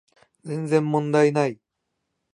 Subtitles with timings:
[0.43, 1.59] 全然問題ない